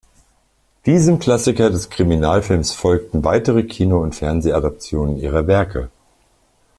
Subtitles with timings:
[0.87, 5.91] Diesem Klassiker des Kriminalfilms folgten weitere Kino- und Fernseh-Adaptionen ihrer Werke.